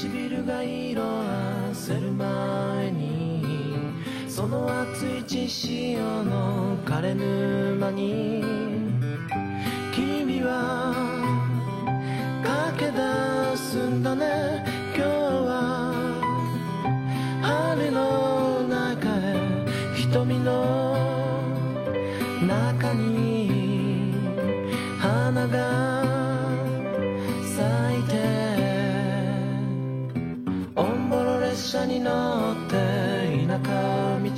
[0.00, 3.42] 唇が色あせる前に
[4.28, 8.44] その熱い血潮の枯れ沼に。
[9.92, 10.94] 君は
[12.76, 14.67] 駆け出すんだね。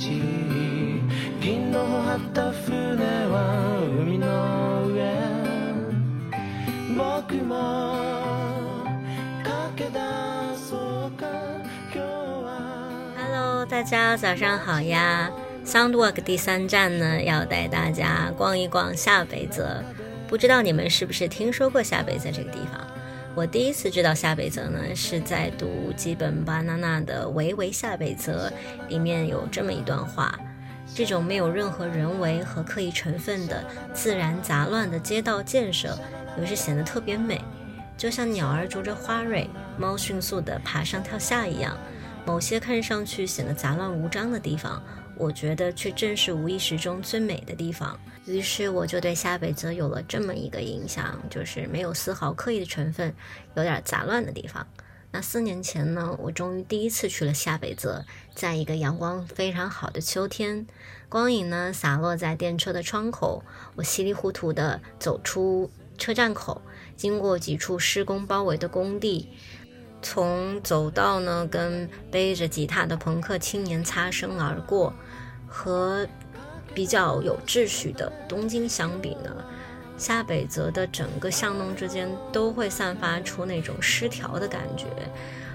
[1.40, 5.12] 銀の張った船は海の上
[6.96, 8.86] 僕も
[9.44, 10.00] 駆け出
[10.56, 11.26] そうか
[11.94, 12.08] 今日
[12.42, 15.30] は Hello，大家早上好呀！
[15.66, 19.84] Soundwalk 第三站呢，要带大家逛一逛下北泽。
[20.26, 22.80] 不知道你们是不是听说过下北泽这个地方？
[23.33, 28.51] 我第一次知道下北泽呢，是在读基本巴娜娜的《维维下北泽》，
[28.89, 30.37] 里面有这么一段话：
[30.93, 35.97] 这种没有任何人为和刻意成分的自然杂乱的街道建设，
[36.37, 37.39] 有时显得特别美，
[37.97, 41.77] 就像鸟儿啄着花蕊，猫迅速地爬上跳下一样。
[42.25, 44.83] 某些看上去显得杂乱无章的地方，
[45.15, 47.97] 我觉得却正是无意识中最美的地方。
[48.31, 53.13] 于是我就对下北泽有了这么一个印象，就是没有丝毫刻意的成分，
[53.55, 54.65] 有点杂乱的地方。
[55.11, 60.65] 那四年前呢，我终于第一次去了下北泽，在一个阳光非常好的秋天，
[61.09, 63.43] 光影呢洒落在电车的窗口，
[63.75, 66.61] 我稀里糊涂地走出车站口，
[66.95, 69.29] 经过几处施工包围的工地。
[70.01, 74.93] 从走道呢，跟背着吉他的朋克青年擦身而过，
[75.45, 76.07] 和
[76.73, 79.35] 比较有秩序的东京相比呢，
[79.97, 84.85] 下北泽的整个巷弄之间都会散发出那种失调的感觉，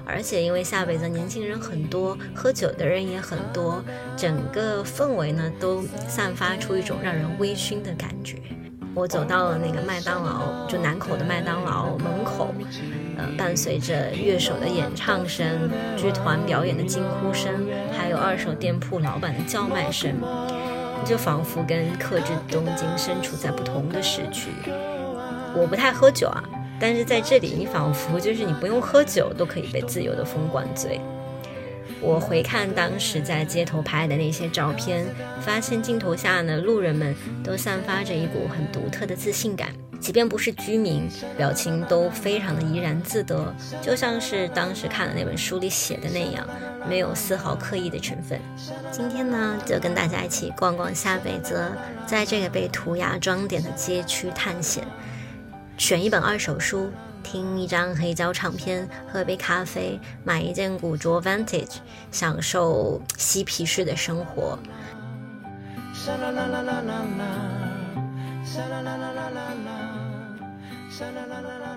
[0.05, 3.83] 而且因为下北泽年轻人很多，喝酒的人也很多，
[4.17, 8.37] 整个氛围呢都散发出一种让人微醺的感觉。
[8.95, 12.55] 我走到了那个麦当劳，就南口的麦当劳门口，
[13.19, 20.15] 呃，伴随着乐手的演唱声、剧团表演的惊呼声，还有二手店铺老板的叫卖声，
[21.05, 24.51] 就仿佛跟克制东京身处在不同的时区。
[25.55, 26.43] 我不太喝酒啊，
[26.79, 31.01] 但是在这里，你仿佛就是你不用喝酒都可以被自由的风灌醉。
[32.01, 35.07] 我回看当时在街头拍的那些照片，
[35.41, 39.71] 发现镜头下呢，路人们都散发着一股很独特的自信感，
[40.01, 46.47] 即便不是居民，表情都非常的怡然自得，就像是当时看的那本书里写的那样，
[46.89, 48.41] 没有丝毫刻意的成分。
[48.91, 51.71] 今天呢，就跟大家一起逛逛下北泽，
[52.07, 54.85] 在这个被涂鸦装点的街区探险，
[55.77, 56.91] 选一本二手书。
[57.23, 61.79] 听一张黑胶唱片，喝杯咖啡，买一件古着 Vintage，
[62.13, 64.57] 享受嬉皮士的生活。
[66.07, 67.66] 啦啦啦啦啦啦啦
[68.47, 69.77] Sha la la la la la la.
[70.89, 71.76] Sha la la la la.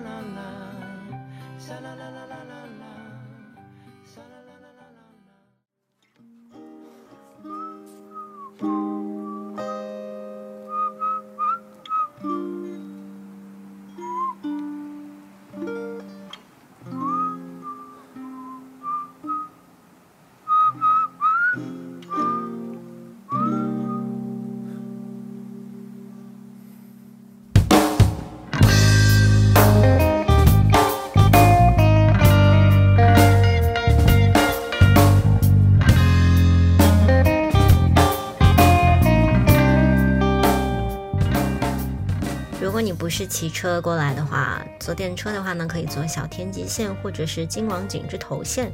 [43.10, 48.70] 是骑车过来的话，坐电车的话呢，可以坐小田急线或者是京王井之头线。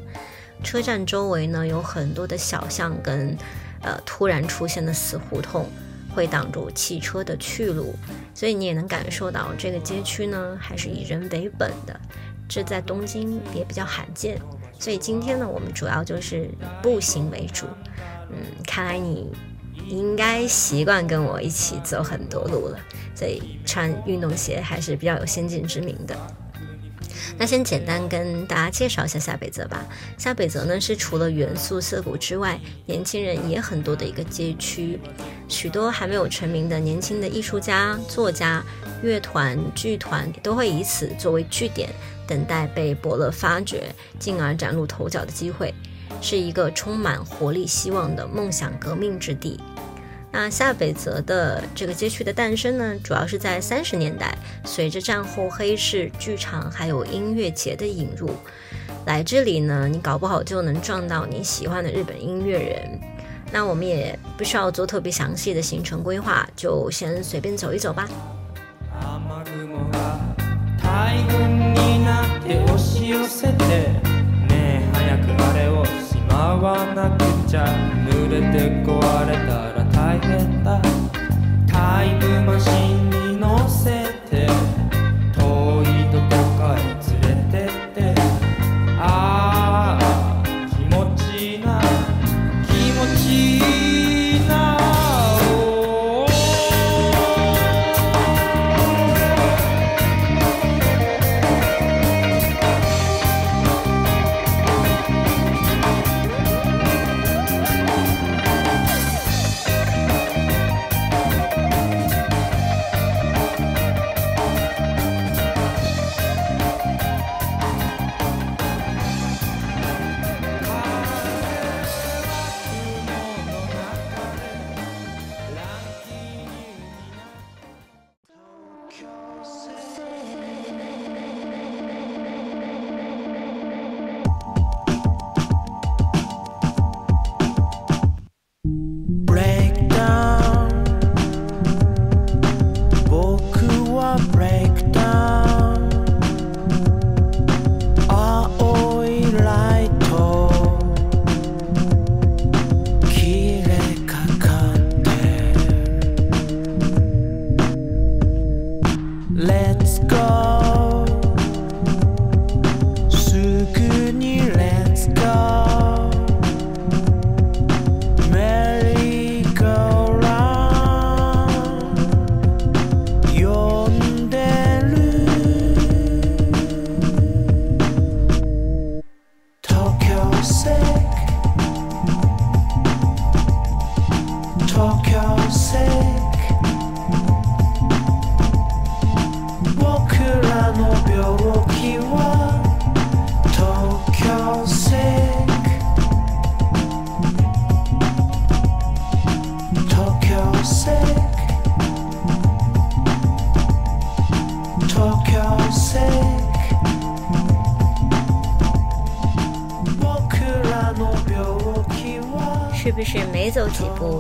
[0.62, 3.36] 车站周围呢有很多的小巷跟
[3.82, 5.66] 呃突然出现的死胡同，
[6.14, 7.94] 会挡住汽车的去路，
[8.34, 11.98] 所以你也能感受到这个街区呢还是以人为本的，
[12.48, 14.40] 这在东京也比较罕见。
[14.78, 16.50] 所以今天呢，我们主要就是
[16.82, 17.66] 步行为主。
[18.30, 19.30] 嗯，看来你
[19.88, 22.78] 应该习惯跟我一起走很多路了，
[23.14, 26.16] 所以穿运动鞋还是比较有先见之明的。
[27.38, 29.84] 那先简单跟大家介绍一下下北泽吧。
[30.16, 34.98] 下北泽呢是除了元素涩谷之外，年轻人也很多的一个街区，
[35.48, 38.64] 许多还没有成名的年轻的艺术家、作家、
[39.02, 41.90] 乐团、剧团都会以此作为据点，
[42.26, 43.84] 等待被伯乐发掘，
[44.18, 45.74] 进而崭露头角的机会，
[46.22, 49.60] 是一个充满活力、希望的梦想革命之地。
[50.38, 54.36] 那下北泽的这个街区的诞生呢，主要是在三十年代，
[54.66, 58.28] 随着战后黑市剧场还有音乐节的引入，
[59.06, 63.00] 来这里呢，你搞不好就能撞到你喜欢的日本音乐人。
[63.50, 68.06] 那我们也不需要做特别详细的行程规划，就先随便走一走吧。
[80.06, 80.80] 大変だ。
[81.66, 84.05] タイムマシンに乗せ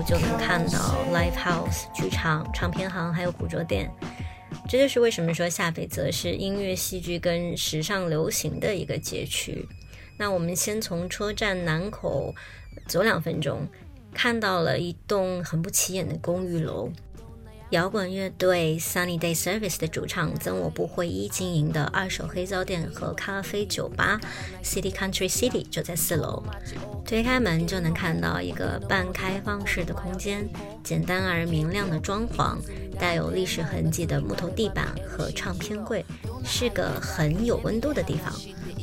[0.06, 3.90] 就能看到 live house 剧场、唱片行，还有古着店？
[4.68, 9.66] 这就是为什么说下北泽是音乐、戏剧跟时尚流行的一个街区。
[10.18, 12.34] 那我们先从车站南口
[12.86, 13.66] 走两分钟，
[14.12, 16.90] 看到了一栋很不起眼的公寓楼。
[17.70, 24.20] 摇滚乐队 Sunny Day Service 的主唱曾我部会一经营的二手黑胶店和咖啡酒吧
[24.62, 26.44] City Country City 就在四楼。
[27.04, 30.48] 推开门就能看到一个半开放式的空间，
[30.84, 32.56] 简单而明亮的装潢，
[33.00, 36.04] 带有历史痕迹的木头地板和唱片柜，
[36.44, 38.32] 是个很有温度的地方。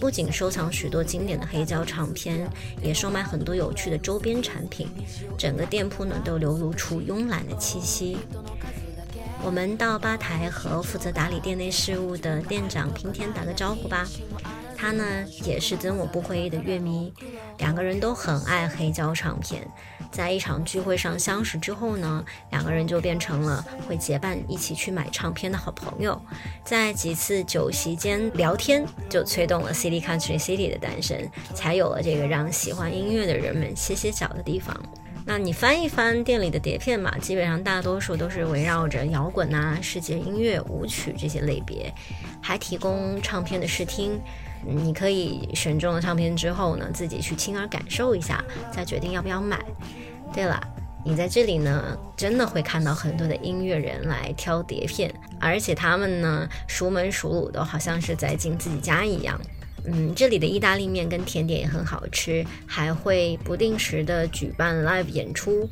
[0.02, 2.46] 不仅收藏许多经典的黑胶唱片，
[2.82, 4.90] 也售卖很多有趣的周边产品。
[5.38, 8.18] 整个店铺呢都流露出慵懒的气息。
[9.45, 14.07] 我们到吧台和负责打理店内事务的店长平田打个招呼吧。
[14.75, 15.03] 他呢
[15.45, 17.13] 也是真我不会的乐迷，
[17.57, 19.65] 两个人都很爱黑胶唱片。
[20.12, 26.21] 在一场聚会上相识之后呢，两个人就变成了会结伴一起去买唱片的好朋友。
[26.63, 31.17] 在几次酒席间聊天，就催动了 City Country City 的诞生，
[31.53, 34.75] 才有了这个让喜欢音乐的人们歇歇脚的地方。
[35.25, 41.94] 那你翻一翻店里的碟片嘛，基本上大多数都是围绕着摇滚啊、世界音乐、舞曲这些类别，
[42.42, 44.20] 还提供唱片的试听。
[44.65, 49.63] 你可以选中了唱片之后呢，自己去亲耳感受一下，再决定要不要买。
[50.34, 50.62] 对了，
[51.06, 59.39] 你在这里呢，真的会看到很多的音乐人来挑碟片，而且他们呢熟门熟路，都好像是在进自己家一样。
[59.86, 65.68] 嗯，这里的意大利面跟甜点也很好吃，还会不定时的举办 live 演出，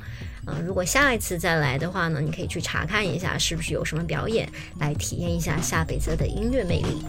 [0.46, 4.50] 嗯，如果下一次再来的话呢，你可以去查看一下是不是有什么表演，
[4.80, 7.01] 来体验一下下北泽的音乐魅力。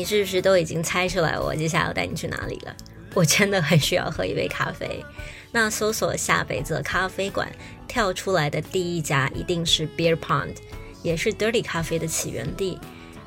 [0.00, 2.74] 你是不是都已经猜出来我接下来要带你去哪里了？
[3.12, 5.04] 我真的很需要喝一杯咖啡。
[5.52, 7.46] 那搜索下北泽咖啡馆，
[7.86, 10.54] 跳出来的第一家一定是 Beer Pond，
[11.02, 12.78] 也是 Dirty 咖啡的起源地。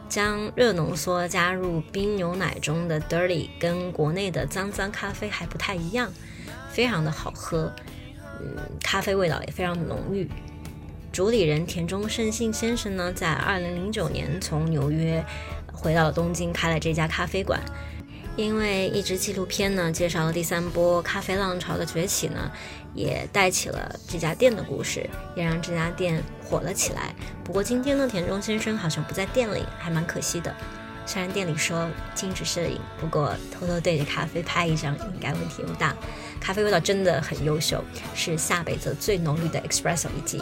[0.10, 6.12] 将热浓缩加入冰牛奶中的 Dirty 跟国内的脏脏咖啡还不太一样，
[6.72, 7.72] 非常的好喝，
[8.42, 10.28] 嗯，咖啡味道也非常浓郁。
[11.12, 15.24] 主理人田中胜信先生呢，在二零零九年从纽约
[15.74, 17.60] 回到了东京，开了这家咖啡馆。
[18.36, 22.52] 因为一支纪录片呢，介绍了第三波咖啡浪潮的崛起呢，
[22.96, 27.14] 也带起了这家店的故事，也让这家店火了起来。
[27.44, 30.52] 不过今天呢，田中先生好像不在店里，还蛮可惜的。
[31.06, 35.96] 虽然店里说禁止摄影，不过偷偷对着咖啡拍一张应该问题不大。
[36.40, 37.84] 咖啡味道真的很优秀，
[38.16, 40.42] 是下北泽最浓郁的 espresso 一击。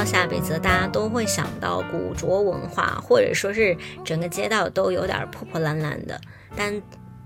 [0.00, 6.18] 到下北泽，大家都会想到古着文化，或者说是整个街道都有点破破烂烂的。
[6.56, 6.72] 但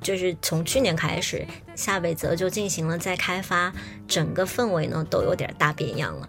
[0.00, 3.72] 就是从去年开始，下北泽就进行了再开发，
[4.08, 6.28] 整个氛围呢都有点大变样了。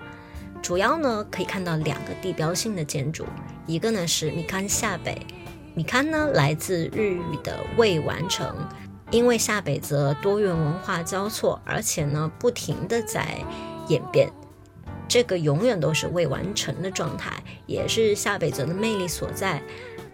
[0.62, 3.26] 主要呢可以看到两个地标性的建筑，
[3.66, 5.20] 一个呢是米刊下北，
[5.74, 8.56] 米刊呢来自日语的未完成，
[9.10, 13.40] 因为下北泽多元文化交错，而且呢不停的在
[13.88, 14.32] 演变。
[15.08, 17.32] 这个永远都是未完成的状态，
[17.66, 19.62] 也是下北泽的魅力所在。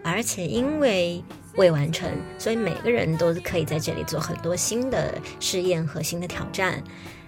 [0.03, 1.23] 而且因为
[1.55, 6.83] 未完成，所以每个人都可以在这里做很多新的试验和新的挑战。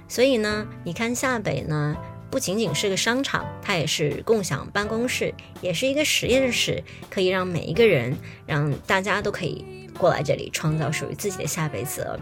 [0.07, 1.95] 所以呢，你看下北呢，
[2.31, 8.17] 不仅仅是个商场，它也是共享办公室，也是一个实验室，可以让每一个人，
[8.47, 12.19] 让大家都可以过来这里创造属于自己的下北泽。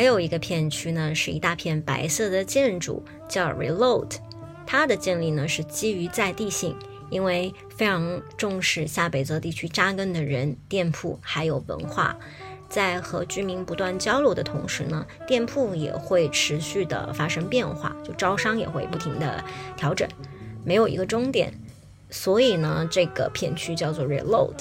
[0.00, 4.12] 还有一个片区呢，是一大片白色的建筑，叫 Reload。
[4.66, 6.74] 它的建立呢是基于在地性，
[7.10, 12.16] 因为非常重视下北泽地区扎根的人、店铺还有文化。
[12.70, 19.44] 在和居民不断交流的同时呢，店铺也会持续的发生变化，就招商也会不停的
[19.76, 20.08] 调整，
[20.64, 21.52] 没有一个终点。
[22.08, 24.60] 所以呢，这个片区叫做 Reload。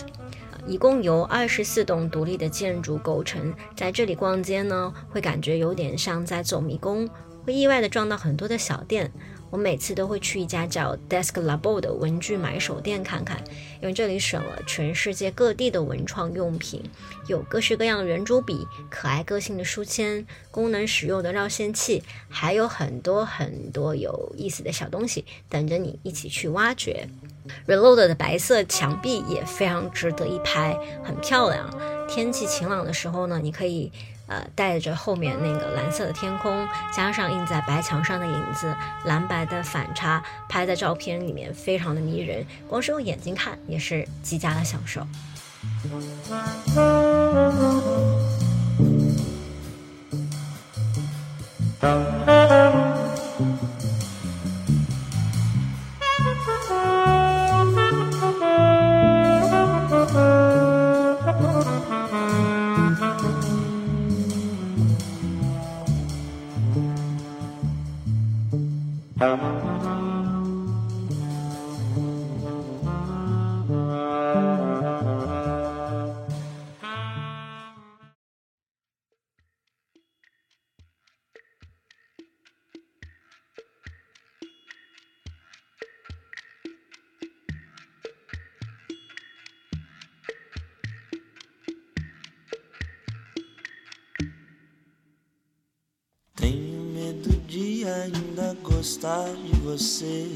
[0.69, 7.09] 一共由二十四栋独立的建筑构成，在这里逛街呢，会感觉有点像在走迷宫，
[7.45, 9.11] 会意外的撞到很多的小店。
[9.51, 13.43] 我每次都会去一家叫 Desk Labo 的文具买手店看看，
[13.81, 16.83] 因为这里选了全世界各地的文创用品，
[17.25, 27.09] 有各式各样的圆珠笔、可爱个性的书签、功能实用的绕线器，还有很多很多有意思的小东西等着你一起去挖掘。
[27.65, 31.67] Reload 的白色墙壁也非常值得一拍，很漂亮。
[32.07, 33.91] 天气晴朗的时候呢，你可以
[34.29, 42.45] 呃带着后面那个蓝色的天空，加上印在白墙上的影子，蓝白的反差，拍在照片里面非常的迷人。
[42.67, 45.05] 光是用眼睛看也是极佳的享受。
[98.88, 100.32] gostar de você.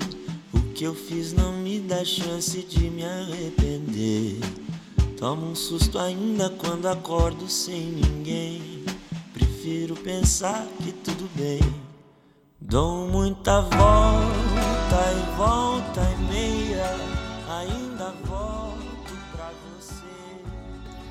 [0.53, 4.39] O que eu fiz não me dá chance de me arrepender.
[5.17, 8.85] Tomo um susto ainda quando acordo sem ninguém.
[9.33, 11.61] Prefiro pensar que tudo bem.
[12.61, 16.97] Dou muita volta e volta e meia.
[17.49, 20.05] Ainda volto pra você.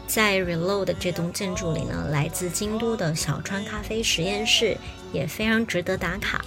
[0.08, 4.78] 在 Reload 这栋建筑里呢，来自京都的小川咖啡实验室
[5.12, 6.46] 也非常值得打卡。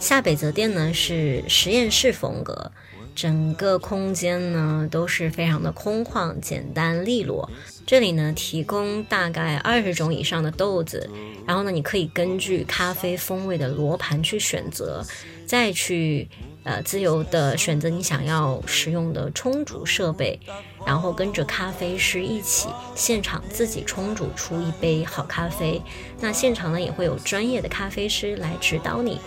[0.00, 2.70] 下北泽店呢是实验室风格，
[3.14, 7.50] 整个空间呢都是非常的空旷、简单、利落。
[7.86, 11.10] 这里呢提供大概二十种以上的豆子，
[11.46, 15.04] 然后呢你可以根据咖啡风味的罗盘去选择，
[15.46, 16.28] 再去。
[16.64, 20.38] 呃，自由的选择你想要使用的冲煮设备，
[20.84, 25.80] 然后跟着咖啡师一起现场自己冲煮出一杯好咖啡。
[26.20, 29.18] 那现场呢也会有专业的咖啡师来指导你。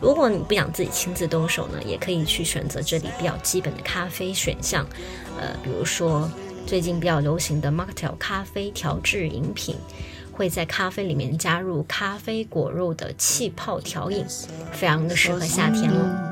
[0.00, 4.86] 如果你不想自己亲自动手呢，也可以去选择这里比较基本的咖啡选项，
[5.38, 6.30] 呃，比如说
[6.66, 9.76] 最近比较流行的 mocktail 咖啡调制饮品，
[10.32, 14.24] 会在咖啡里面加入咖啡果肉的气泡调饮，
[14.72, 16.26] 非常的适合夏天哦。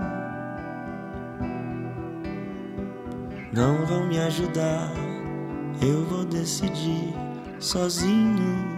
[3.52, 4.88] Não vão me ajudar,
[5.81, 7.12] eu vou decidir
[7.59, 8.78] sozinho.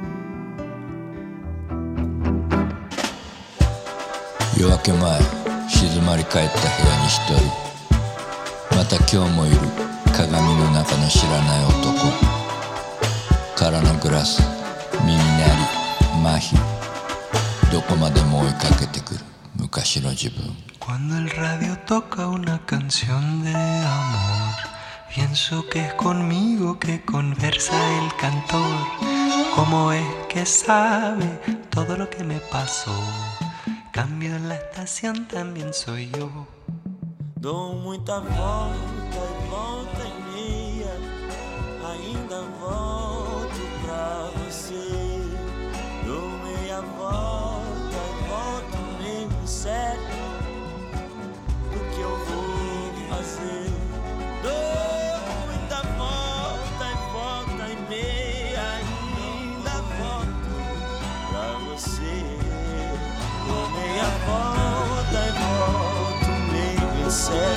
[4.61, 5.20] 夜明け前
[5.70, 9.57] 静まり返った部屋に一人また今日もいる
[10.14, 11.96] 鏡の中の知らない男
[13.57, 14.42] 空のグラス
[15.01, 15.62] 耳鳴り
[16.23, 16.61] 麻痺
[17.73, 19.20] どこまでも追いかけてくる
[19.57, 24.55] 昔の自分 Cuando el radio toca una canción de amor,
[25.14, 28.61] pienso que es conmigo que conversa el cantor.
[29.55, 32.90] ¿Cómo es que sabe todo lo que me pasó?
[34.01, 36.47] Cambio la estación también soy yo.
[37.37, 40.95] Dou muita volta e volta e meia,
[41.85, 44.89] ainda volto pra você.
[46.07, 50.19] Dou meia volta e volto meio sério
[67.11, 67.50] sunset.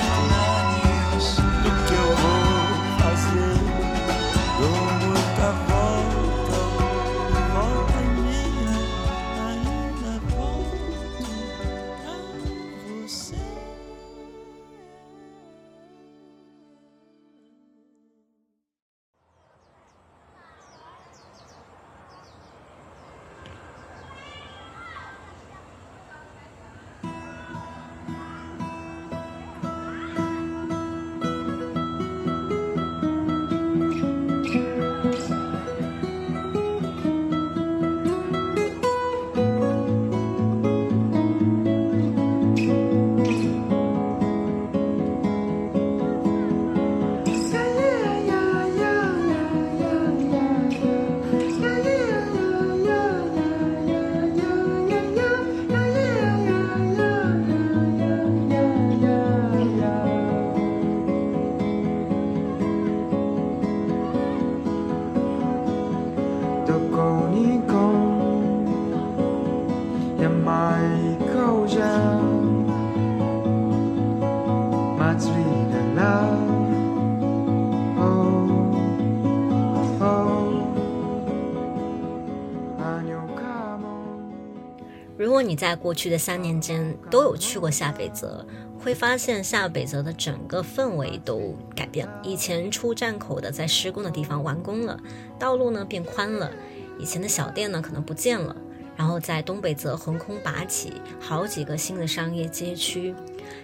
[85.54, 88.46] 在过去的三年间都有去过下北泽，
[88.78, 92.20] 会发现下北泽的整个氛围都改变了。
[92.22, 94.98] 以前出站口的在施工的地方完工了，
[95.38, 96.50] 道路呢变宽了，
[96.98, 98.54] 以前的小店呢可能不见了，
[98.96, 103.14] 然后在东北泽横空拔起好几个新的商业街区。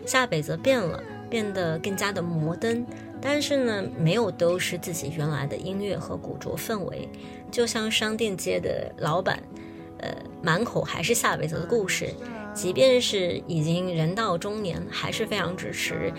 [0.05, 2.87] 下北泽变了，变得更加的摩登，
[3.21, 7.09] 但是呢，没有丢失自己原来的音乐和古着氛围。
[7.51, 9.43] 就像商店街的老板，
[10.01, 12.09] 呃，满口还是下北泽的故事，
[12.55, 16.13] 即便是已经人到中年，还是非常支持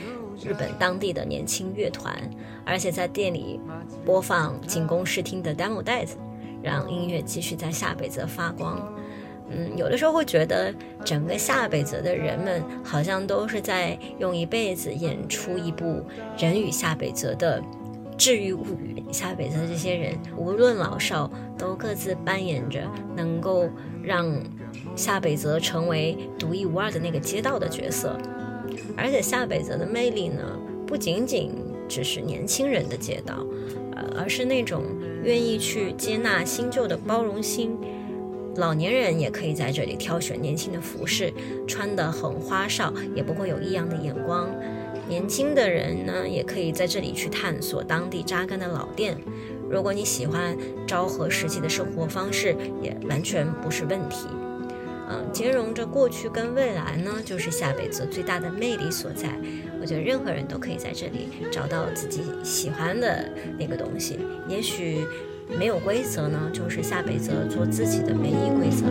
[0.43, 2.15] 日本当地的年轻乐团，
[2.65, 3.59] 而且在店里
[4.05, 6.17] 播放仅供试听的 demo 带子，
[6.61, 8.79] 让音乐继续在下北泽发光。
[9.53, 16.01] 嗯，有的时候会觉得整个下北泽的人们好像都是在用一辈子演出一部
[16.37, 17.61] 人与下北泽的
[18.21, 19.03] 治愈物语。
[19.11, 23.67] 下北泽这些人无论老少，都各自扮演着能够
[24.03, 24.31] 让
[24.95, 28.15] 下北泽成为独一无二的那个街道的角色。
[28.95, 30.43] 而且下北泽的魅力呢，
[30.85, 31.51] 不仅仅
[31.89, 33.43] 只是年轻人的街道，
[33.95, 34.83] 呃，而是那种
[35.23, 37.75] 愿意去接纳新旧的包容心。
[38.57, 41.33] 老年人也可以在这里挑选年轻的服饰，
[41.67, 44.47] 穿得很花哨，也不会有异样的眼光。
[45.07, 49.17] 年轻的人呢，也可以在这里去探索当地扎根的老店。
[49.69, 54.27] 如果你喜欢昭和时期的生活方式，也完全不是问题。
[55.09, 59.29] 嗯，兼容着过去跟未来呢，就是下北泽最大的魅力所在。
[59.81, 64.19] 我觉得任何人都可以在这里找到自己喜欢的那个东西。
[64.47, 65.05] 也许
[65.59, 68.85] 没有规则呢，就是下北泽做自己的唯一规则。